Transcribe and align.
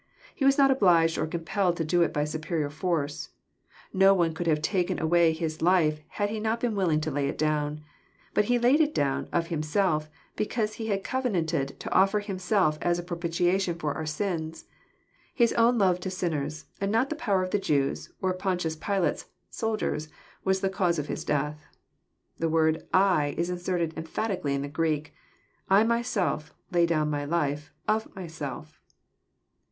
He 0.33 0.43
was 0.45 0.57
not 0.57 0.71
obliged 0.71 1.19
or 1.19 1.27
compelled 1.27 1.77
to 1.77 1.85
do 1.85 2.01
it 2.01 2.11
by 2.11 2.23
superior 2.25 2.71
force. 2.71 3.29
No 3.93 4.15
one 4.15 4.33
could 4.33 4.47
have 4.47 4.59
taken 4.59 4.97
away 4.99 5.31
His 5.31 5.61
life 5.61 5.99
had 6.17 6.31
He 6.31 6.39
not 6.39 6.59
been 6.59 6.73
willing 6.73 6.99
to 7.01 7.11
lay 7.11 7.27
it 7.27 7.37
down; 7.37 7.83
but 8.33 8.45
He 8.45 8.57
laid 8.57 8.81
it 8.81 8.95
down 8.95 9.29
*< 9.29 9.31
of 9.31 9.49
Himself," 9.49 10.09
because 10.35 10.73
He 10.81 10.87
had 10.87 11.03
covenanted 11.03 11.79
to 11.81 11.93
offer 11.93 12.19
Himself 12.19 12.79
as 12.81 12.97
a 12.97 13.03
pro 13.03 13.15
pitiation 13.15 13.77
for 13.79 13.93
our 13.93 14.07
sins. 14.07 14.65
His 15.35 15.53
own 15.53 15.77
love 15.77 15.99
to 15.99 16.09
sinners, 16.09 16.65
and 16.81 16.91
not 16.91 17.11
the 17.11 17.15
power 17.15 17.43
of 17.43 17.51
the 17.51 17.59
Jews 17.59 18.11
or 18.23 18.33
Pontius 18.33 18.75
Pilate's 18.75 19.27
soldiers, 19.51 20.07
was 20.43 20.61
the 20.61 20.69
cause 20.71 20.97
of 20.97 21.09
His 21.09 21.23
death. 21.23 21.63
The 22.39 22.49
word 22.49 22.87
'<!" 22.89 22.93
is 23.37 23.51
inserted 23.51 23.95
emphatically 23.95 24.55
in 24.55 24.63
the 24.63 24.67
Greek. 24.67 25.13
"1 25.67 25.87
myself" 25.87 26.55
lay 26.71 26.87
down 26.87 27.11
my 27.11 27.23
life" 27.23 27.71
of 27.87 28.11
myself." 28.15 28.79